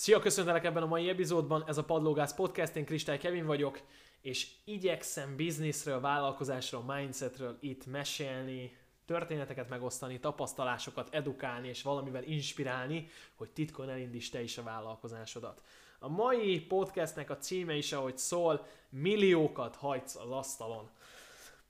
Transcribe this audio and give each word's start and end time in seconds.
Szia, 0.00 0.18
köszöntelek 0.18 0.64
ebben 0.64 0.82
a 0.82 0.86
mai 0.86 1.08
epizódban, 1.08 1.64
ez 1.66 1.78
a 1.78 1.84
Padlógász 1.84 2.34
Podcast, 2.34 2.76
én 2.76 2.84
Kristály 2.84 3.18
Kevin 3.18 3.46
vagyok, 3.46 3.80
és 4.20 4.50
igyekszem 4.64 5.36
bizniszről, 5.36 6.00
vállalkozásról, 6.00 6.82
mindsetről 6.82 7.56
itt 7.60 7.86
mesélni, 7.86 8.76
történeteket 9.06 9.68
megosztani, 9.68 10.20
tapasztalásokat 10.20 11.14
edukálni 11.14 11.68
és 11.68 11.82
valamivel 11.82 12.22
inspirálni, 12.22 13.08
hogy 13.34 13.50
titkon 13.50 13.88
elindíts 13.88 14.30
te 14.30 14.42
is 14.42 14.58
a 14.58 14.62
vállalkozásodat. 14.62 15.62
A 15.98 16.08
mai 16.08 16.60
podcastnek 16.60 17.30
a 17.30 17.38
címe 17.38 17.74
is, 17.74 17.92
ahogy 17.92 18.18
szól, 18.18 18.66
milliókat 18.88 19.76
hagysz 19.76 20.16
az 20.16 20.30
asztalon. 20.30 20.90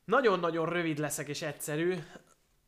Nagyon-nagyon 0.05 0.69
rövid 0.69 0.99
leszek 0.99 1.29
és 1.29 1.43
egyszerű. 1.43 1.95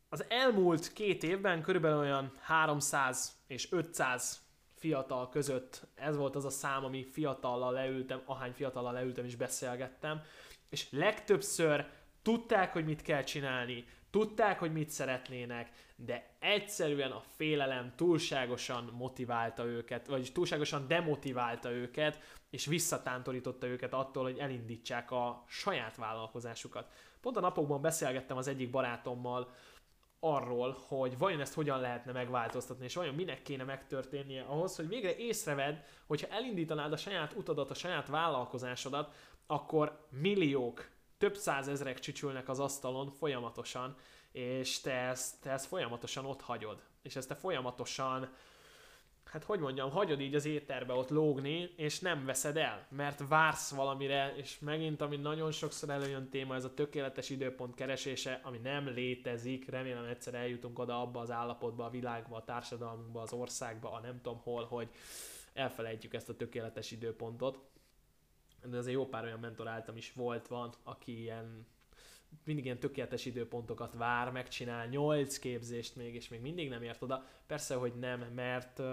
Az 0.09 0.25
elmúlt 0.27 0.93
két 0.93 1.23
évben 1.23 1.61
körülbelül 1.61 1.99
olyan 1.99 2.31
300 2.39 3.35
és 3.47 3.71
500 3.71 4.49
fiatal 4.81 5.29
között, 5.29 5.87
ez 5.95 6.15
volt 6.15 6.35
az 6.35 6.45
a 6.45 6.49
szám, 6.49 6.83
ami 6.83 7.03
fiatallal 7.03 7.73
leültem, 7.73 8.21
ahány 8.25 8.51
fiatallal 8.51 8.93
leültem 8.93 9.25
és 9.25 9.35
beszélgettem, 9.35 10.21
és 10.69 10.87
legtöbbször 10.91 11.85
tudták, 12.21 12.73
hogy 12.73 12.85
mit 12.85 13.01
kell 13.01 13.23
csinálni, 13.23 13.85
tudták, 14.09 14.59
hogy 14.59 14.71
mit 14.71 14.89
szeretnének, 14.89 15.71
de 15.95 16.35
egyszerűen 16.39 17.11
a 17.11 17.23
félelem 17.35 17.93
túlságosan 17.95 18.89
motiválta 18.97 19.65
őket, 19.65 20.07
vagy 20.07 20.29
túlságosan 20.33 20.87
demotiválta 20.87 21.71
őket, 21.71 22.19
és 22.49 22.65
visszatántorította 22.65 23.67
őket 23.67 23.93
attól, 23.93 24.23
hogy 24.23 24.37
elindítsák 24.37 25.11
a 25.11 25.43
saját 25.47 25.95
vállalkozásukat. 25.95 26.91
Pont 27.21 27.37
a 27.37 27.39
napokban 27.39 27.81
beszélgettem 27.81 28.37
az 28.37 28.47
egyik 28.47 28.69
barátommal, 28.69 29.53
arról, 30.23 30.77
hogy 30.87 31.17
vajon 31.17 31.39
ezt 31.39 31.53
hogyan 31.53 31.79
lehetne 31.79 32.11
megváltoztatni, 32.11 32.85
és 32.85 32.95
vajon 32.95 33.15
minek 33.15 33.41
kéne 33.41 33.63
megtörténnie 33.63 34.43
ahhoz, 34.43 34.75
hogy 34.75 34.87
végre 34.87 35.15
észrevedd, 35.15 35.75
hogyha 36.07 36.27
elindítanád 36.27 36.91
a 36.91 36.97
saját 36.97 37.33
utadat, 37.33 37.71
a 37.71 37.73
saját 37.73 38.07
vállalkozásodat, 38.07 39.15
akkor 39.47 40.07
milliók, 40.09 40.89
több 41.17 41.35
százezrek 41.35 41.99
csücsülnek 41.99 42.49
az 42.49 42.59
asztalon 42.59 43.09
folyamatosan, 43.09 43.95
és 44.31 44.81
te 44.81 44.93
ezt, 44.93 45.41
te 45.41 45.51
ezt 45.51 45.65
folyamatosan 45.65 46.25
ott 46.25 46.41
hagyod. 46.41 46.83
És 47.01 47.15
ezt 47.15 47.27
te 47.27 47.35
folyamatosan 47.35 48.33
hát 49.31 49.43
hogy 49.43 49.59
mondjam, 49.59 49.89
hagyod 49.89 50.21
így 50.21 50.35
az 50.35 50.45
éterbe 50.45 50.93
ott 50.93 51.09
lógni, 51.09 51.73
és 51.75 51.99
nem 51.99 52.25
veszed 52.25 52.57
el, 52.57 52.87
mert 52.89 53.27
vársz 53.27 53.71
valamire, 53.71 54.33
és 54.35 54.59
megint, 54.59 55.01
ami 55.01 55.17
nagyon 55.17 55.51
sokszor 55.51 55.89
előjön 55.89 56.29
téma, 56.29 56.55
ez 56.55 56.63
a 56.63 56.73
tökéletes 56.73 57.29
időpont 57.29 57.75
keresése, 57.75 58.39
ami 58.43 58.57
nem 58.57 58.87
létezik, 58.87 59.69
remélem 59.69 60.05
egyszer 60.05 60.33
eljutunk 60.33 60.79
oda 60.79 61.01
abba 61.01 61.19
az 61.19 61.31
állapotba, 61.31 61.85
a 61.85 61.89
világba, 61.89 62.35
a 62.35 62.43
társadalmunkba, 62.43 63.21
az 63.21 63.33
országba, 63.33 63.91
a 63.91 63.99
nem 63.99 64.21
tudom 64.21 64.39
hol, 64.43 64.65
hogy 64.65 64.89
elfelejtjük 65.53 66.13
ezt 66.13 66.29
a 66.29 66.35
tökéletes 66.35 66.91
időpontot. 66.91 67.59
De 68.63 68.77
azért 68.77 68.95
jó 68.95 69.05
pár 69.05 69.23
olyan 69.23 69.39
mentor 69.39 69.67
áltam 69.67 69.97
is 69.97 70.13
volt, 70.13 70.47
van, 70.47 70.73
aki 70.83 71.21
ilyen 71.21 71.67
mindig 72.43 72.65
ilyen 72.65 72.79
tökéletes 72.79 73.25
időpontokat 73.25 73.93
vár, 73.93 74.31
megcsinál 74.31 74.87
nyolc 74.87 75.39
képzést 75.39 75.95
még, 75.95 76.15
és 76.15 76.27
még 76.27 76.41
mindig 76.41 76.69
nem 76.69 76.83
ért 76.83 77.01
oda. 77.01 77.25
Persze, 77.47 77.75
hogy 77.75 77.93
nem, 77.99 78.19
mert 78.19 78.79
uh, 78.79 78.87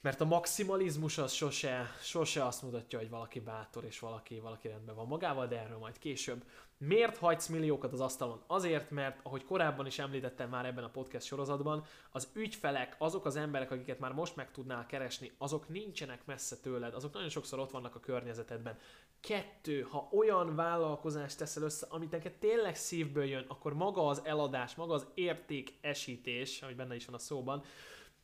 mert 0.00 0.20
a 0.20 0.24
maximalizmus 0.24 1.18
az 1.18 1.32
sose, 1.32 1.90
sose 2.02 2.44
azt 2.44 2.62
mutatja, 2.62 2.98
hogy 2.98 3.10
valaki 3.10 3.40
bátor 3.40 3.84
és 3.84 3.98
valaki, 3.98 4.40
valaki 4.40 4.68
rendben 4.68 4.94
van 4.94 5.06
magával, 5.06 5.46
de 5.46 5.58
erről 5.58 5.78
majd 5.78 5.98
később. 5.98 6.44
Miért 6.78 7.16
hagysz 7.16 7.46
milliókat 7.46 7.92
az 7.92 8.00
asztalon? 8.00 8.42
Azért, 8.46 8.90
mert 8.90 9.20
ahogy 9.22 9.44
korábban 9.44 9.86
is 9.86 9.98
említettem 9.98 10.48
már 10.48 10.66
ebben 10.66 10.84
a 10.84 10.90
podcast 10.90 11.26
sorozatban, 11.26 11.84
az 12.10 12.28
ügyfelek, 12.32 12.96
azok 12.98 13.24
az 13.24 13.36
emberek, 13.36 13.70
akiket 13.70 13.98
már 13.98 14.12
most 14.12 14.36
meg 14.36 14.50
tudnál 14.50 14.86
keresni, 14.86 15.32
azok 15.38 15.68
nincsenek 15.68 16.26
messze 16.26 16.56
tőled, 16.56 16.94
azok 16.94 17.12
nagyon 17.12 17.28
sokszor 17.28 17.58
ott 17.58 17.70
vannak 17.70 17.94
a 17.94 18.00
környezetedben. 18.00 18.78
Kettő, 19.20 19.80
ha 19.80 20.08
olyan 20.12 20.54
vállalkozást 20.54 21.38
teszel 21.38 21.62
össze, 21.62 21.86
amit 21.90 22.10
neked 22.10 22.32
tényleg 22.32 22.76
szívből 22.76 23.24
jön, 23.24 23.44
akkor 23.48 23.74
maga 23.74 24.06
az 24.06 24.20
eladás, 24.24 24.74
maga 24.74 24.94
az 24.94 25.06
értékesítés, 25.14 26.62
ami 26.62 26.74
benne 26.74 26.94
is 26.94 27.04
van 27.06 27.14
a 27.14 27.18
szóban, 27.18 27.64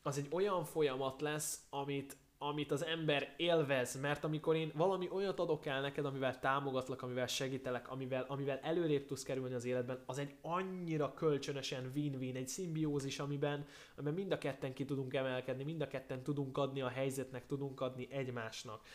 az 0.06 0.18
egy 0.18 0.28
olyan 0.30 0.64
folyamat 0.64 1.20
lesz, 1.20 1.66
amit, 1.70 2.16
amit 2.38 2.70
az 2.70 2.84
ember 2.84 3.34
élvez, 3.36 4.00
mert 4.00 4.24
amikor 4.24 4.56
én 4.56 4.72
valami 4.74 5.08
olyat 5.10 5.40
adok 5.40 5.66
el 5.66 5.80
neked, 5.80 6.04
amivel 6.04 6.38
támogatlak, 6.38 7.02
amivel 7.02 7.26
segítelek, 7.26 7.90
amivel, 7.90 8.24
amivel 8.28 8.58
előrébb 8.62 9.04
tudsz 9.06 9.22
kerülni 9.22 9.54
az 9.54 9.64
életben, 9.64 10.02
az 10.06 10.18
egy 10.18 10.34
annyira 10.42 11.14
kölcsönösen 11.14 11.90
win-win, 11.94 12.36
egy 12.36 12.48
szimbiózis, 12.48 13.18
amiben, 13.18 13.66
amiben 13.96 14.14
mind 14.14 14.32
a 14.32 14.38
ketten 14.38 14.72
ki 14.72 14.84
tudunk 14.84 15.14
emelkedni, 15.14 15.64
mind 15.64 15.80
a 15.80 15.88
ketten 15.88 16.22
tudunk 16.22 16.58
adni 16.58 16.80
a 16.80 16.88
helyzetnek, 16.88 17.46
tudunk 17.46 17.80
adni 17.80 18.08
egymásnak. 18.10 18.86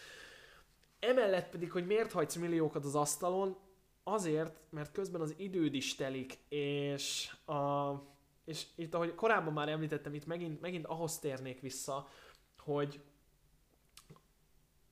Emellett 1.00 1.50
pedig, 1.50 1.72
hogy 1.72 1.86
miért 1.86 2.12
hagysz 2.12 2.36
milliókat 2.36 2.86
az 2.86 2.96
asztalon, 2.96 3.58
azért, 4.04 4.60
mert 4.70 4.92
közben 4.92 5.22
az 5.22 5.34
időd 5.38 5.74
is 5.74 5.96
telik, 5.96 6.38
és 6.50 7.32
a, 7.46 7.92
és 8.46 8.66
itt, 8.76 8.94
ahogy 8.94 9.16
korábban 9.16 9.54
már 9.54 9.70
említettem, 9.70 10.14
itt 10.14 10.26
megint, 10.26 10.62
megint 10.62 10.86
ahhoz 10.86 11.20
térnék 11.20 11.62
vissza, 11.62 12.08
hogy 12.58 13.02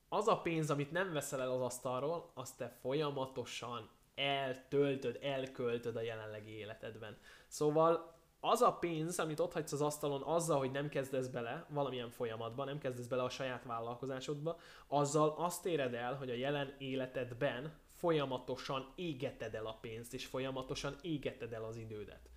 az 0.08 0.28
a 0.28 0.40
pénz, 0.40 0.70
amit 0.70 0.90
nem 0.90 1.12
veszel 1.12 1.40
el 1.40 1.50
az 1.50 1.60
asztalról, 1.60 2.30
azt 2.34 2.56
te 2.56 2.68
folyamatosan 2.80 3.90
eltöltöd, 4.14 5.18
elköltöd 5.22 5.96
a 5.96 6.00
jelenlegi 6.00 6.50
életedben. 6.50 7.18
Szóval 7.46 8.18
az 8.40 8.60
a 8.60 8.72
pénz, 8.72 9.18
amit 9.18 9.40
ott 9.40 9.52
hagysz 9.52 9.72
az 9.72 9.82
asztalon 9.82 10.22
azzal, 10.22 10.58
hogy 10.58 10.70
nem 10.70 10.88
kezdesz 10.88 11.26
bele 11.26 11.66
valamilyen 11.68 12.10
folyamatban, 12.10 12.66
nem 12.66 12.78
kezdesz 12.78 13.06
bele 13.06 13.22
a 13.22 13.28
saját 13.28 13.64
vállalkozásodba, 13.64 14.58
azzal 14.86 15.34
azt 15.36 15.66
éred 15.66 15.94
el, 15.94 16.14
hogy 16.14 16.30
a 16.30 16.34
jelen 16.34 16.74
életedben 16.78 17.78
folyamatosan 17.96 18.92
égeted 18.94 19.54
el 19.54 19.66
a 19.66 19.78
pénzt, 19.80 20.14
és 20.14 20.26
folyamatosan 20.26 20.96
égeted 21.02 21.52
el 21.52 21.64
az 21.64 21.76
idődet. 21.76 22.30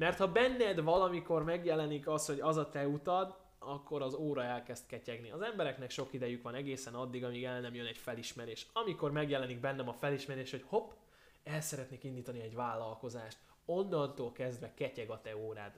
Mert 0.00 0.18
ha 0.18 0.32
benned 0.32 0.82
valamikor 0.82 1.44
megjelenik 1.44 2.08
az, 2.08 2.26
hogy 2.26 2.40
az 2.40 2.56
a 2.56 2.68
te 2.68 2.88
utad, 2.88 3.36
akkor 3.58 4.02
az 4.02 4.14
óra 4.14 4.42
elkezd 4.42 4.86
ketyegni. 4.86 5.30
Az 5.30 5.40
embereknek 5.40 5.90
sok 5.90 6.12
idejük 6.12 6.42
van 6.42 6.54
egészen 6.54 6.94
addig, 6.94 7.24
amíg 7.24 7.44
el 7.44 7.60
nem 7.60 7.74
jön 7.74 7.86
egy 7.86 7.96
felismerés. 7.96 8.66
Amikor 8.72 9.12
megjelenik 9.12 9.60
bennem 9.60 9.88
a 9.88 9.92
felismerés, 9.92 10.50
hogy 10.50 10.64
hopp, 10.66 10.90
el 11.44 11.60
szeretnék 11.60 12.04
indítani 12.04 12.40
egy 12.40 12.54
vállalkozást, 12.54 13.38
onnantól 13.64 14.32
kezdve 14.32 14.74
ketyeg 14.74 15.10
a 15.10 15.20
te 15.20 15.36
órád. 15.36 15.72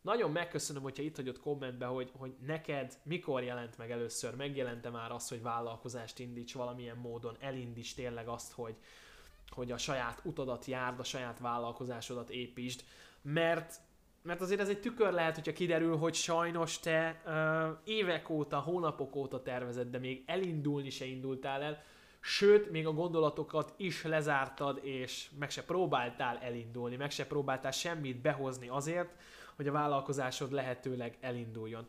Nagyon 0.00 0.30
megköszönöm, 0.30 0.82
hogyha 0.82 1.02
itt 1.02 1.16
hagyott 1.16 1.40
kommentbe, 1.40 1.86
hogy, 1.86 2.10
hogy 2.16 2.34
neked 2.46 2.98
mikor 3.02 3.42
jelent 3.42 3.78
meg 3.78 3.90
először, 3.90 4.34
megjelente 4.34 4.90
már 4.90 5.12
az, 5.12 5.28
hogy 5.28 5.42
vállalkozást 5.42 6.18
indíts 6.18 6.54
valamilyen 6.54 6.96
módon, 6.96 7.36
elindíts 7.40 7.94
tényleg 7.94 8.28
azt, 8.28 8.52
hogy, 8.52 8.76
hogy 9.52 9.72
a 9.72 9.78
saját 9.78 10.20
utadat 10.24 10.64
járd, 10.64 10.98
a 10.98 11.04
saját 11.04 11.38
vállalkozásodat 11.38 12.30
építsd 12.30 12.84
mert 13.22 13.80
mert 14.22 14.40
azért 14.40 14.60
ez 14.60 14.68
egy 14.68 14.80
tükör 14.80 15.12
lehet, 15.12 15.34
hogyha 15.34 15.52
kiderül, 15.52 15.96
hogy 15.96 16.14
sajnos 16.14 16.78
te 16.78 17.22
uh, 17.26 17.78
évek 17.84 18.28
óta, 18.28 18.58
hónapok 18.58 19.16
óta 19.16 19.42
tervezed, 19.42 19.90
de 19.90 19.98
még 19.98 20.22
elindulni 20.26 20.90
se 20.90 21.04
indultál 21.04 21.62
el, 21.62 21.82
sőt, 22.20 22.70
még 22.70 22.86
a 22.86 22.92
gondolatokat 22.92 23.74
is 23.76 24.04
lezártad, 24.04 24.78
és 24.82 25.30
meg 25.38 25.50
se 25.50 25.64
próbáltál 25.64 26.38
elindulni, 26.38 26.96
meg 26.96 27.10
se 27.10 27.26
próbáltál 27.26 27.70
semmit 27.70 28.20
behozni 28.20 28.68
azért, 28.68 29.14
hogy 29.56 29.68
a 29.68 29.72
vállalkozásod 29.72 30.52
lehetőleg 30.52 31.16
elinduljon. 31.20 31.86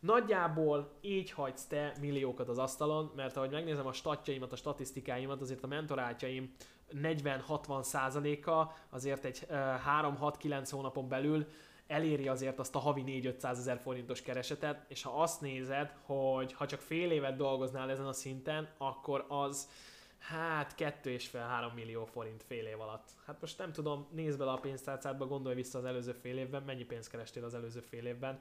Nagyjából 0.00 0.90
így 1.00 1.30
hagysz 1.30 1.66
te 1.66 1.92
milliókat 2.00 2.48
az 2.48 2.58
asztalon, 2.58 3.12
mert 3.16 3.36
ahogy 3.36 3.50
megnézem 3.50 3.86
a 3.86 3.92
statjaimat, 3.92 4.52
a 4.52 4.56
statisztikáimat, 4.56 5.40
azért 5.40 5.62
a 5.62 5.66
mentorátjaim 5.66 6.54
40-60 6.92 7.82
százaléka 7.82 8.74
azért 8.90 9.24
egy 9.24 9.46
3-6-9 9.50 10.68
hónapon 10.70 11.08
belül 11.08 11.46
eléri 11.86 12.28
azért 12.28 12.58
azt 12.58 12.74
a 12.74 12.78
havi 12.78 13.22
4-500 13.40 13.50
ezer 13.50 13.78
forintos 13.78 14.22
keresetet, 14.22 14.84
és 14.88 15.02
ha 15.02 15.22
azt 15.22 15.40
nézed, 15.40 15.94
hogy 16.02 16.52
ha 16.52 16.66
csak 16.66 16.80
fél 16.80 17.10
évet 17.10 17.36
dolgoznál 17.36 17.90
ezen 17.90 18.06
a 18.06 18.12
szinten, 18.12 18.68
akkor 18.78 19.24
az 19.28 19.68
hát 20.18 20.74
kettő 20.74 21.10
és 21.10 21.28
fél 21.28 21.40
három 21.40 21.74
millió 21.74 22.04
forint 22.04 22.42
fél 22.42 22.66
év 22.66 22.80
alatt. 22.80 23.08
Hát 23.26 23.40
most 23.40 23.58
nem 23.58 23.72
tudom, 23.72 24.06
nézd 24.10 24.38
bele 24.38 24.50
a 24.50 24.60
pénztárcádba, 24.60 25.26
gondolj 25.26 25.54
vissza 25.54 25.78
az 25.78 25.84
előző 25.84 26.12
fél 26.12 26.38
évben, 26.38 26.62
mennyi 26.62 26.84
pénzt 26.84 27.10
kerestél 27.10 27.44
az 27.44 27.54
előző 27.54 27.80
fél 27.80 28.06
évben. 28.06 28.40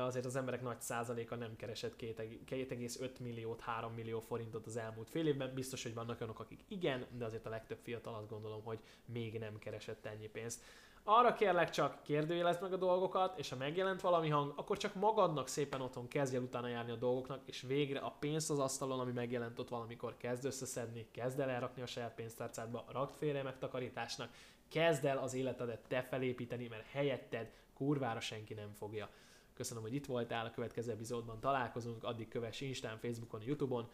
Azért 0.00 0.24
az 0.24 0.36
emberek 0.36 0.62
nagy 0.62 0.80
százaléka 0.80 1.36
nem 1.36 1.56
keresett 1.56 1.94
2,5 1.98 3.20
milliót, 3.20 3.60
3 3.60 3.92
millió 3.92 4.20
forintot 4.20 4.66
az 4.66 4.76
elmúlt 4.76 5.10
fél 5.10 5.26
évben. 5.26 5.54
Biztos, 5.54 5.82
hogy 5.82 5.94
vannak 5.94 6.20
olyanok, 6.20 6.40
akik 6.40 6.64
igen, 6.68 7.06
de 7.16 7.24
azért 7.24 7.46
a 7.46 7.50
legtöbb 7.50 7.78
fiatal 7.82 8.14
azt 8.14 8.28
gondolom, 8.28 8.62
hogy 8.64 8.78
még 9.04 9.38
nem 9.38 9.58
keresett 9.58 10.06
ennyi 10.06 10.28
pénzt. 10.28 10.62
Arra 11.04 11.32
kérlek 11.32 11.70
csak, 11.70 12.02
kérdőjelezd 12.02 12.62
meg 12.62 12.72
a 12.72 12.76
dolgokat, 12.76 13.38
és 13.38 13.48
ha 13.48 13.56
megjelent 13.56 14.00
valami 14.00 14.28
hang, 14.28 14.52
akkor 14.56 14.76
csak 14.76 14.94
magadnak 14.94 15.48
szépen 15.48 15.80
otthon 15.80 16.08
kezdj 16.08 16.36
el 16.36 16.42
utána 16.42 16.68
járni 16.68 16.90
a 16.90 16.96
dolgoknak, 16.96 17.40
és 17.44 17.60
végre 17.60 17.98
a 17.98 18.16
pénzt 18.18 18.50
az 18.50 18.58
asztalon, 18.58 19.00
ami 19.00 19.12
megjelent 19.12 19.58
ott 19.58 19.68
valamikor, 19.68 20.16
kezd 20.16 20.44
összeszedni, 20.44 21.06
kezd 21.10 21.40
el 21.40 21.50
elrakni 21.50 21.82
a 21.82 21.86
saját 21.86 22.14
pénztárcádba, 22.14 22.84
rakd 22.88 23.14
félre 23.14 23.42
megtakarításnak, 23.42 24.30
kezd 24.68 25.04
el 25.04 25.18
az 25.18 25.34
életedet 25.34 25.88
te 25.88 26.02
felépíteni, 26.02 26.68
mert 26.68 26.86
helyetted 26.86 27.52
kurvára 27.74 28.20
senki 28.20 28.54
nem 28.54 28.72
fogja. 28.72 29.08
Köszönöm, 29.54 29.82
hogy 29.82 29.94
itt 29.94 30.06
voltál, 30.06 30.46
a 30.46 30.50
következő 30.50 30.92
epizódban 30.92 31.40
találkozunk, 31.40 32.04
addig 32.04 32.28
kövess 32.28 32.60
Instán, 32.60 32.98
Facebookon, 32.98 33.42
Youtube-on, 33.42 33.90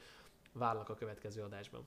várlak 0.53 0.89
a 0.89 0.95
következő 0.95 1.43
adásban. 1.43 1.87